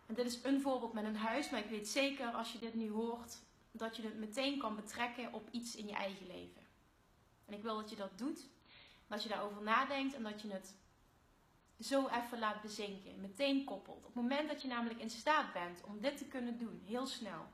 En 0.06 0.14
dit 0.14 0.26
is 0.26 0.44
een 0.44 0.62
voorbeeld 0.62 0.94
met 0.94 1.04
een 1.04 1.16
huis, 1.16 1.50
maar 1.50 1.60
ik 1.60 1.70
weet 1.70 1.88
zeker 1.88 2.32
als 2.32 2.52
je 2.52 2.60
dit 2.60 2.74
nu 2.74 2.90
hoort, 2.92 3.42
dat 3.72 3.96
je 3.96 4.04
het 4.04 4.18
meteen 4.18 4.60
kan 4.60 4.76
betrekken 4.76 5.34
op 5.34 5.48
iets 5.52 5.76
in 5.76 5.88
je 5.88 5.94
eigen 5.94 6.28
leven. 6.28 6.62
En 7.46 7.54
ik 7.54 7.62
wil 7.62 7.76
dat 7.76 7.90
je 7.90 7.96
dat 7.96 8.18
doet, 8.18 8.48
dat 9.08 9.24
je 9.24 9.30
daarover 9.30 9.62
nadenkt 9.62 10.14
en 10.14 10.24
dat 10.24 10.42
je 10.42 10.52
het 10.52 10.76
zo 11.80 12.08
even 12.08 12.40
laat 12.40 12.62
bezinken, 12.62 13.22
meteen 13.22 13.64
koppelt. 13.64 13.98
Op 13.98 14.06
het 14.06 14.16
moment 14.16 14.50
dat 14.50 14.62
je 14.62 14.68
namelijk 14.68 15.00
in 15.00 15.10
staat 15.10 15.54
bent 15.54 15.84
om 15.84 16.02
dit 16.02 16.18
te 16.18 16.26
kunnen 16.26 16.58
doen, 16.58 16.82
heel 16.86 17.06
snel, 17.06 17.46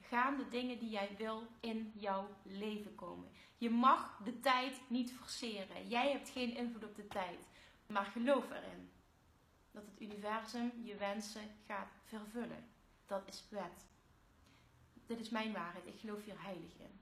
gaan 0.00 0.36
de 0.36 0.48
dingen 0.48 0.78
die 0.78 0.90
jij 0.90 1.10
wil 1.18 1.46
in 1.60 1.92
jouw 1.94 2.28
leven 2.42 2.94
komen. 2.94 3.30
Je 3.58 3.70
mag 3.70 4.20
de 4.24 4.40
tijd 4.40 4.80
niet 4.88 5.12
forceren. 5.12 5.88
Jij 5.88 6.10
hebt 6.10 6.28
geen 6.28 6.56
invloed 6.56 6.84
op 6.84 6.96
de 6.96 7.08
tijd, 7.08 7.38
maar 7.86 8.04
geloof 8.04 8.50
erin 8.50 8.90
dat 9.74 9.84
het 9.86 10.00
universum 10.00 10.72
je 10.84 10.96
wensen 10.96 11.50
gaat 11.66 11.88
vervullen. 12.04 12.64
Dat 13.06 13.22
is 13.26 13.44
wet. 13.48 13.86
Dit 15.06 15.20
is 15.20 15.28
mijn 15.28 15.52
waarheid. 15.52 15.86
Ik 15.86 16.00
geloof 16.00 16.24
hier 16.24 16.42
heilig 16.42 16.78
in. 16.78 17.00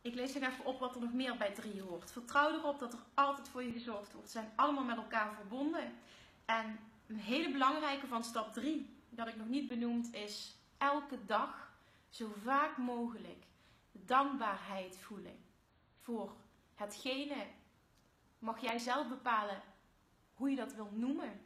Ik 0.00 0.14
lees 0.14 0.34
nog 0.34 0.42
even 0.42 0.64
op 0.64 0.78
wat 0.78 0.94
er 0.94 1.00
nog 1.00 1.12
meer 1.12 1.36
bij 1.36 1.52
drie 1.52 1.80
hoort. 1.82 2.10
Vertrouw 2.10 2.52
erop 2.52 2.78
dat 2.78 2.92
er 2.92 2.98
altijd 3.14 3.48
voor 3.48 3.62
je 3.62 3.72
gezorgd 3.72 4.12
wordt. 4.12 4.30
Ze 4.30 4.38
zijn 4.38 4.52
allemaal 4.56 4.84
met 4.84 4.96
elkaar 4.96 5.34
verbonden. 5.34 5.92
En 6.44 6.78
een 7.06 7.18
hele 7.18 7.52
belangrijke 7.52 8.06
van 8.06 8.24
stap 8.24 8.52
3, 8.52 8.96
dat 9.10 9.28
ik 9.28 9.36
nog 9.36 9.48
niet 9.48 9.68
benoemd, 9.68 10.14
is 10.14 10.56
elke 10.78 11.24
dag 11.24 11.72
zo 12.08 12.32
vaak 12.42 12.76
mogelijk 12.76 13.44
dankbaarheid 13.92 14.98
voelen. 14.98 15.38
Voor 16.00 16.36
hetgene 16.74 17.46
mag 18.38 18.60
jij 18.60 18.78
zelf 18.78 19.08
bepalen 19.08 19.62
hoe 20.36 20.50
je 20.50 20.56
dat 20.56 20.74
wil 20.74 20.90
noemen. 20.92 21.40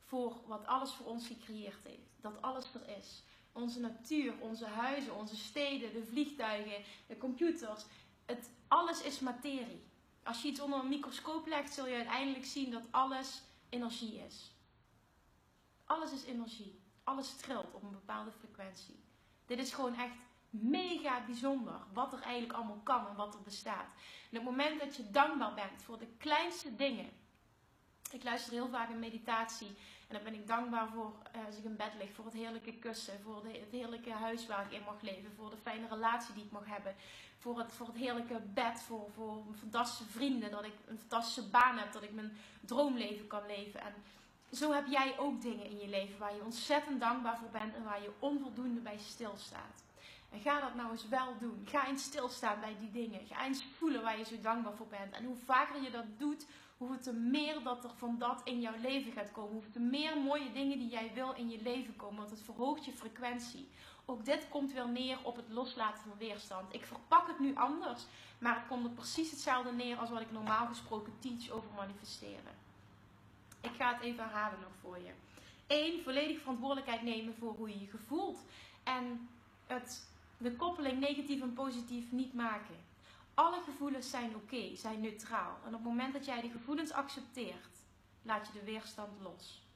Voor 0.00 0.40
wat 0.46 0.66
alles 0.66 0.92
voor 0.92 1.06
ons 1.06 1.26
gecreëerd 1.26 1.84
heeft. 1.84 2.20
Dat 2.20 2.42
alles 2.42 2.74
er 2.74 2.96
is. 2.98 3.22
Onze 3.52 3.80
natuur, 3.80 4.34
onze 4.40 4.66
huizen, 4.66 5.14
onze 5.14 5.36
steden, 5.36 5.92
de 5.92 6.04
vliegtuigen, 6.04 6.84
de 7.06 7.16
computers. 7.16 7.84
Het, 8.24 8.50
alles 8.68 9.02
is 9.02 9.20
materie. 9.20 9.84
Als 10.22 10.42
je 10.42 10.48
iets 10.48 10.60
onder 10.60 10.78
een 10.78 10.88
microscoop 10.88 11.46
legt, 11.46 11.72
zul 11.72 11.86
je 11.86 11.94
uiteindelijk 11.94 12.44
zien 12.44 12.70
dat 12.70 12.82
alles 12.90 13.42
energie 13.68 14.18
is. 14.18 14.52
Alles 15.84 16.12
is 16.12 16.24
energie. 16.24 16.80
Alles 17.04 17.36
trilt 17.36 17.74
op 17.74 17.82
een 17.82 17.90
bepaalde 17.90 18.30
frequentie. 18.30 19.04
Dit 19.46 19.58
is 19.58 19.72
gewoon 19.72 19.94
echt 19.94 20.14
mega 20.50 21.24
bijzonder 21.26 21.80
wat 21.92 22.12
er 22.12 22.20
eigenlijk 22.20 22.52
allemaal 22.52 22.80
kan 22.82 23.06
en 23.06 23.16
wat 23.16 23.34
er 23.34 23.42
bestaat. 23.42 23.86
En 24.30 24.36
het 24.36 24.44
moment 24.44 24.80
dat 24.80 24.96
je 24.96 25.10
dankbaar 25.10 25.54
bent 25.54 25.82
voor 25.82 25.98
de 25.98 26.08
kleinste 26.18 26.76
dingen, 26.76 27.10
ik 28.12 28.24
luister 28.24 28.52
heel 28.52 28.68
vaak 28.68 28.90
een 28.90 28.98
meditatie. 28.98 29.76
En 30.08 30.14
dan 30.14 30.22
ben 30.22 30.34
ik 30.34 30.46
dankbaar 30.46 30.88
voor, 30.88 31.12
uh, 31.36 31.46
als 31.46 31.56
ik 31.56 31.64
in 31.64 31.76
bed 31.76 31.92
lig, 31.98 32.12
voor 32.12 32.24
het 32.24 32.34
heerlijke 32.34 32.72
kussen. 32.72 33.20
Voor 33.22 33.42
de, 33.42 33.48
het 33.48 33.70
heerlijke 33.70 34.12
huis 34.12 34.46
waar 34.46 34.64
ik 34.64 34.72
in 34.72 34.84
mag 34.84 35.00
leven. 35.00 35.32
Voor 35.36 35.50
de 35.50 35.56
fijne 35.56 35.88
relatie 35.88 36.34
die 36.34 36.44
ik 36.44 36.50
mag 36.50 36.66
hebben. 36.66 36.94
Voor 37.38 37.58
het, 37.58 37.72
voor 37.72 37.86
het 37.86 37.96
heerlijke 37.96 38.40
bed. 38.54 38.82
Voor, 38.82 39.10
voor 39.14 39.42
fantastische 39.58 40.12
vrienden. 40.12 40.50
Dat 40.50 40.64
ik 40.64 40.74
een 40.86 40.98
fantastische 40.98 41.48
baan 41.48 41.78
heb. 41.78 41.92
Dat 41.92 42.02
ik 42.02 42.12
mijn 42.12 42.36
droomleven 42.60 43.26
kan 43.26 43.46
leven. 43.46 43.80
En 43.80 43.94
zo 44.52 44.72
heb 44.72 44.86
jij 44.86 45.18
ook 45.18 45.42
dingen 45.42 45.66
in 45.66 45.78
je 45.78 45.88
leven 45.88 46.18
waar 46.18 46.34
je 46.34 46.44
ontzettend 46.44 47.00
dankbaar 47.00 47.38
voor 47.38 47.50
bent. 47.50 47.74
En 47.74 47.84
waar 47.84 48.02
je 48.02 48.10
onvoldoende 48.18 48.80
bij 48.80 48.98
stilstaat. 48.98 49.82
En 50.32 50.40
ga 50.40 50.60
dat 50.60 50.74
nou 50.74 50.90
eens 50.90 51.08
wel 51.08 51.38
doen. 51.38 51.66
Ga 51.68 51.86
eens 51.86 52.02
stilstaan 52.02 52.60
bij 52.60 52.76
die 52.80 52.90
dingen. 52.90 53.26
Ga 53.26 53.44
eens 53.44 53.64
voelen 53.78 54.02
waar 54.02 54.18
je 54.18 54.24
zo 54.24 54.40
dankbaar 54.40 54.76
voor 54.76 54.86
bent. 54.86 55.14
En 55.14 55.24
hoe 55.24 55.36
vaker 55.44 55.82
je 55.82 55.90
dat 55.90 56.18
doet, 56.18 56.46
hoe 56.86 56.98
te 56.98 57.12
meer 57.12 57.62
dat 57.62 57.84
er 57.84 57.90
van 57.96 58.18
dat 58.18 58.40
in 58.44 58.60
jouw 58.60 58.78
leven 58.80 59.12
gaat 59.12 59.32
komen. 59.32 59.52
Hoe 59.52 59.70
te 59.70 59.80
meer 59.80 60.16
mooie 60.18 60.52
dingen 60.52 60.78
die 60.78 60.88
jij 60.88 61.10
wil 61.14 61.32
in 61.32 61.50
je 61.50 61.62
leven 61.62 61.96
komen. 61.96 62.16
Want 62.16 62.30
het 62.30 62.42
verhoogt 62.42 62.84
je 62.84 62.92
frequentie. 62.92 63.68
Ook 64.04 64.24
dit 64.24 64.48
komt 64.48 64.72
weer 64.72 64.88
neer 64.88 65.18
op 65.22 65.36
het 65.36 65.48
loslaten 65.48 66.02
van 66.02 66.18
weerstand. 66.18 66.74
Ik 66.74 66.86
verpak 66.86 67.26
het 67.26 67.38
nu 67.38 67.54
anders. 67.54 68.06
Maar 68.38 68.54
het 68.54 68.66
komt 68.66 68.84
er 68.84 68.90
precies 68.90 69.30
hetzelfde 69.30 69.72
neer 69.72 69.96
als 69.96 70.10
wat 70.10 70.20
ik 70.20 70.32
normaal 70.32 70.66
gesproken 70.66 71.12
teach 71.18 71.50
over 71.50 71.70
manifesteren. 71.76 72.54
Ik 73.60 73.70
ga 73.78 73.92
het 73.92 74.02
even 74.02 74.24
herhalen 74.24 74.60
nog 74.60 74.72
voor 74.80 74.98
je. 74.98 75.12
1. 75.66 76.02
Volledig 76.02 76.40
verantwoordelijkheid 76.40 77.02
nemen 77.02 77.34
voor 77.38 77.54
hoe 77.54 77.68
je 77.68 77.80
je 77.80 77.98
voelt. 78.06 78.38
En 78.82 79.28
het, 79.66 80.08
de 80.38 80.56
koppeling 80.56 81.00
negatief 81.00 81.40
en 81.40 81.52
positief 81.52 82.12
niet 82.12 82.34
maken. 82.34 82.76
Alle 83.34 83.62
gevoelens 83.62 84.10
zijn 84.10 84.36
oké, 84.36 84.76
zijn 84.76 85.00
neutraal. 85.00 85.58
En 85.62 85.68
op 85.68 85.72
het 85.72 85.82
moment 85.82 86.12
dat 86.12 86.24
jij 86.24 86.40
die 86.40 86.50
gevoelens 86.50 86.92
accepteert, 86.92 87.76
laat 88.22 88.46
je 88.46 88.52
de 88.52 88.64
weerstand 88.64 89.20
los. 89.20 89.66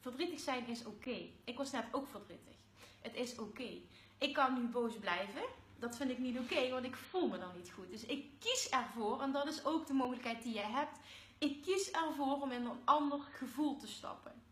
Verdrietig 0.00 0.40
zijn 0.40 0.66
is 0.66 0.84
oké. 0.84 1.28
Ik 1.44 1.56
was 1.56 1.70
net 1.70 1.84
ook 1.92 2.06
verdrietig. 2.08 2.56
Het 3.00 3.14
is 3.14 3.38
oké. 3.38 3.80
Ik 4.18 4.32
kan 4.32 4.54
nu 4.54 4.68
boos 4.68 4.98
blijven. 4.98 5.42
Dat 5.78 5.96
vind 5.96 6.10
ik 6.10 6.18
niet 6.18 6.38
oké, 6.38 6.70
want 6.70 6.84
ik 6.84 6.96
voel 6.96 7.28
me 7.28 7.38
dan 7.38 7.56
niet 7.56 7.70
goed. 7.70 7.90
Dus 7.90 8.04
ik 8.04 8.26
kies 8.38 8.68
ervoor, 8.68 9.20
en 9.20 9.32
dat 9.32 9.46
is 9.46 9.64
ook 9.64 9.86
de 9.86 9.92
mogelijkheid 9.92 10.42
die 10.42 10.54
je 10.54 10.60
hebt. 10.60 10.98
Ik 11.38 11.62
kies 11.62 11.90
ervoor 11.90 12.40
om 12.40 12.50
in 12.50 12.64
een 12.64 12.80
ander 12.84 13.20
gevoel 13.20 13.76
te 13.76 13.86
stappen. 13.86 14.42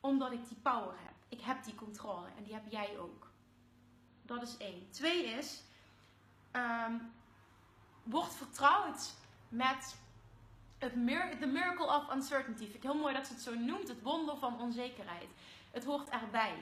Omdat 0.00 0.32
ik 0.32 0.48
die 0.48 0.56
power 0.62 0.94
heb. 0.98 1.14
Ik 1.28 1.40
heb 1.40 1.64
die 1.64 1.74
controle 1.74 2.26
en 2.36 2.44
die 2.44 2.52
heb 2.52 2.70
jij 2.70 2.98
ook. 2.98 3.30
Dat 4.22 4.42
is 4.42 4.56
één. 4.56 4.90
Twee 4.90 5.24
is, 5.24 5.62
um, 6.56 7.12
wordt 8.02 8.34
vertrouwd 8.34 9.14
met 9.48 9.96
het 10.78 10.92
the 11.40 11.46
miracle 11.46 11.86
of 11.86 12.12
uncertainty. 12.12 12.62
Vind 12.62 12.74
ik 12.74 12.82
heel 12.82 12.94
mooi 12.94 13.14
dat 13.14 13.26
ze 13.26 13.32
het 13.32 13.42
zo 13.42 13.54
noemt. 13.54 13.88
Het 13.88 14.02
wonder 14.02 14.36
van 14.36 14.60
onzekerheid. 14.60 15.28
Het 15.70 15.84
hoort 15.84 16.08
erbij. 16.08 16.54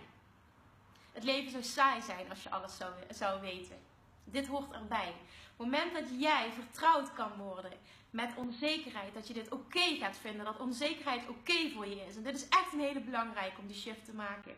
Het 1.12 1.24
leven 1.24 1.50
zou 1.50 1.62
saai 1.62 2.02
zijn 2.02 2.30
als 2.30 2.42
je 2.42 2.50
alles 2.50 2.76
zou, 2.76 2.92
zou 3.10 3.40
weten. 3.40 3.76
Dit 4.24 4.46
hoort 4.46 4.72
erbij. 4.72 5.14
Het 5.56 5.56
moment 5.56 5.92
dat 5.92 6.20
jij 6.20 6.50
vertrouwd 6.52 7.12
kan 7.12 7.32
worden 7.36 7.72
met 8.10 8.32
onzekerheid, 8.36 9.14
dat 9.14 9.26
je 9.26 9.34
dit 9.34 9.52
oké 9.52 9.96
gaat 9.98 10.16
vinden, 10.16 10.44
dat 10.44 10.60
onzekerheid 10.60 11.28
oké 11.28 11.70
voor 11.74 11.86
je 11.86 12.04
is. 12.06 12.16
En 12.16 12.22
dit 12.22 12.34
is 12.34 12.48
echt 12.48 12.72
een 12.72 12.80
hele 12.80 13.00
belangrijke 13.00 13.60
om 13.60 13.66
die 13.66 13.76
shift 13.76 14.04
te 14.04 14.14
maken. 14.14 14.54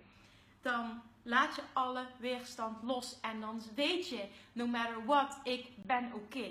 Dan 0.67 1.03
laat 1.23 1.55
je 1.55 1.63
alle 1.73 2.07
weerstand 2.19 2.83
los. 2.83 3.21
En 3.21 3.41
dan 3.41 3.63
weet 3.75 4.09
je, 4.09 4.29
no 4.53 4.67
matter 4.67 5.05
what, 5.05 5.41
ik 5.43 5.69
ben 5.77 6.13
oké. 6.13 6.51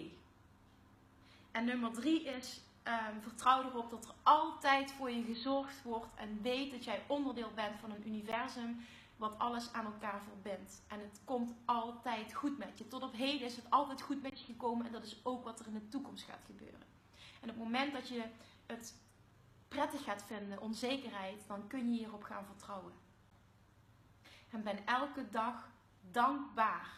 En 1.51 1.65
nummer 1.65 1.91
drie 1.91 2.23
is, 2.23 2.61
um, 2.83 3.21
vertrouw 3.21 3.63
erop 3.63 3.89
dat 3.89 4.05
er 4.05 4.13
altijd 4.23 4.91
voor 4.91 5.11
je 5.11 5.23
gezorgd 5.23 5.83
wordt. 5.83 6.15
En 6.15 6.41
weet 6.41 6.71
dat 6.71 6.83
jij 6.83 7.03
onderdeel 7.07 7.51
bent 7.55 7.79
van 7.79 7.91
een 7.91 8.07
universum 8.07 8.85
wat 9.17 9.39
alles 9.39 9.73
aan 9.73 9.85
elkaar 9.85 10.21
verbindt. 10.23 10.81
En 10.87 10.99
het 10.99 11.21
komt 11.25 11.53
altijd 11.65 12.33
goed 12.33 12.57
met 12.57 12.77
je. 12.77 12.87
Tot 12.87 13.03
op 13.03 13.13
heden 13.13 13.47
is 13.47 13.55
het 13.55 13.69
altijd 13.69 14.01
goed 14.01 14.21
met 14.21 14.39
je 14.39 14.45
gekomen. 14.45 14.85
En 14.85 14.91
dat 14.91 15.03
is 15.03 15.19
ook 15.23 15.43
wat 15.43 15.59
er 15.59 15.67
in 15.67 15.73
de 15.73 15.87
toekomst 15.87 16.25
gaat 16.25 16.43
gebeuren. 16.45 16.87
En 17.41 17.49
op 17.49 17.55
het 17.55 17.63
moment 17.63 17.93
dat 17.93 18.07
je 18.07 18.23
het 18.65 18.95
prettig 19.67 20.03
gaat 20.03 20.23
vinden, 20.23 20.61
onzekerheid, 20.61 21.47
dan 21.47 21.67
kun 21.67 21.91
je 21.91 21.97
hierop 21.97 22.23
gaan 22.23 22.45
vertrouwen. 22.45 23.04
En 24.55 24.63
ben 24.63 24.85
elke 24.85 25.29
dag 25.29 25.69
dankbaar 26.11 26.89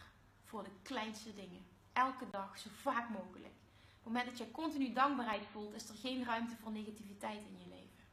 voor 0.44 0.64
de 0.64 0.70
kleinste 0.82 1.34
dingen. 1.34 1.66
Elke 1.92 2.30
dag, 2.30 2.58
zo 2.58 2.68
vaak 2.72 3.08
mogelijk. 3.08 3.54
Op 3.54 3.94
het 3.94 4.04
moment 4.04 4.26
dat 4.26 4.38
je 4.38 4.50
continu 4.50 4.92
dankbaarheid 4.92 5.46
voelt, 5.46 5.74
is 5.74 5.88
er 5.88 5.94
geen 5.94 6.24
ruimte 6.24 6.56
voor 6.56 6.72
negativiteit 6.72 7.40
in 7.44 7.58
je 7.58 7.68
leven. 7.68 8.04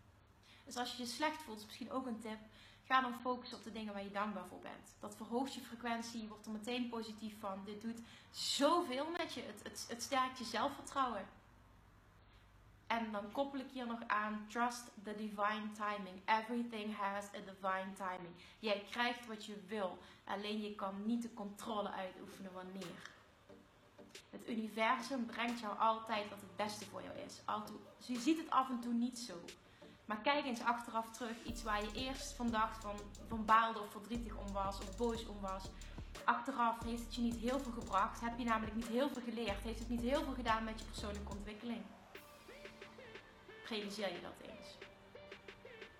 Dus 0.66 0.78
als 0.78 0.92
je 0.96 1.04
je 1.04 1.10
slecht 1.10 1.42
voelt, 1.42 1.60
is 1.60 1.66
misschien 1.66 1.92
ook 1.92 2.06
een 2.06 2.20
tip. 2.20 2.40
Ga 2.84 3.02
dan 3.02 3.20
focussen 3.20 3.58
op 3.58 3.64
de 3.64 3.72
dingen 3.72 3.94
waar 3.94 4.04
je 4.04 4.12
dankbaar 4.12 4.48
voor 4.48 4.60
bent. 4.60 4.96
Dat 5.00 5.16
verhoogt 5.16 5.54
je 5.54 5.62
frequentie, 5.62 6.22
je 6.22 6.28
wordt 6.28 6.46
er 6.46 6.52
meteen 6.52 6.90
positief 6.90 7.40
van. 7.40 7.66
Dit 7.66 7.82
doet 7.82 8.02
zoveel 8.32 9.10
met 9.18 9.34
je. 9.34 9.42
Het, 9.42 9.64
het, 9.64 9.86
het 9.90 10.04
sterkt 10.04 10.38
je 10.38 10.44
zelfvertrouwen. 10.44 11.28
En 12.88 13.12
dan 13.12 13.32
koppel 13.32 13.60
ik 13.60 13.72
hier 13.72 13.88
nog 13.88 14.00
aan: 14.08 14.46
trust 14.50 14.92
the 15.04 15.16
divine 15.16 15.72
timing. 15.72 16.22
Everything 16.26 16.96
has 16.98 17.26
a 17.26 17.40
divine 17.46 17.94
timing. 17.94 18.34
Jij 18.60 18.86
krijgt 18.90 19.28
wat 19.28 19.46
je 19.46 19.64
wil, 19.68 19.98
alleen 20.24 20.62
je 20.62 20.76
kan 20.76 21.06
niet 21.06 21.22
de 21.22 21.34
controle 21.34 21.92
uitoefenen 21.92 22.54
wanneer. 22.54 23.14
Het 24.30 24.50
universum 24.50 25.26
brengt 25.26 25.60
jou 25.60 25.80
altijd 25.80 26.30
wat 26.30 26.42
het 26.42 26.56
beste 26.56 26.86
voor 26.86 27.02
jou 27.02 27.18
is. 27.18 27.42
Altijd, 27.46 27.78
je 27.98 28.20
ziet 28.20 28.38
het 28.38 28.50
af 28.50 28.70
en 28.70 28.80
toe 28.80 28.94
niet 28.94 29.20
zo. 29.20 29.34
Maar 30.06 30.22
kijk 30.22 30.46
eens 30.46 30.62
achteraf 30.62 31.12
terug. 31.12 31.44
Iets 31.44 31.64
waar 31.64 31.82
je 31.82 31.92
eerst 31.94 32.34
van 32.34 32.50
dacht 32.50 32.84
van, 32.84 32.96
van 33.28 33.46
baalde 33.46 33.80
of 33.80 33.92
verdrietig 33.92 34.36
om 34.36 34.54
was 34.54 34.78
of 34.78 34.98
boos 34.98 35.26
om 35.26 35.42
was. 35.42 35.64
Achteraf 36.24 36.84
heeft 36.84 37.04
het 37.04 37.16
je 37.16 37.22
niet 37.22 37.36
heel 37.36 37.60
veel 37.60 37.72
gebracht. 37.72 38.22
Heb 38.22 38.38
je 38.38 38.46
namelijk 38.46 38.76
niet 38.76 38.88
heel 38.88 39.10
veel 39.10 39.22
geleerd. 39.22 39.64
Heeft 39.64 39.80
het 39.80 39.90
niet 39.90 40.02
heel 40.02 40.24
veel 40.24 40.34
gedaan 40.34 40.64
met 40.64 40.80
je 40.80 40.86
persoonlijke 40.86 41.32
ontwikkeling. 41.32 41.82
Realiseer 43.70 44.12
je 44.12 44.22
dat 44.22 44.50
eens. 44.50 44.78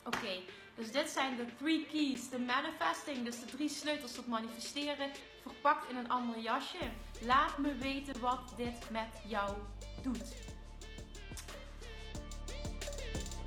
Oké, 0.04 0.42
dus 0.76 0.92
dit 0.92 1.10
zijn 1.10 1.36
de 1.36 1.46
three 1.56 1.86
keys. 1.86 2.30
De 2.30 2.40
manifesting, 2.40 3.26
dus 3.26 3.40
de 3.40 3.46
drie 3.46 3.70
sleutels 3.70 4.14
tot 4.14 4.28
manifesteren. 4.28 5.12
Verpakt 5.42 5.90
in 5.90 5.96
een 5.96 6.10
ander 6.10 6.40
jasje. 6.40 6.92
Laat 7.22 7.58
me 7.58 7.76
weten 7.76 8.20
wat 8.20 8.54
dit 8.58 8.90
met 8.90 9.22
jou 9.28 9.58
doet. 10.02 10.55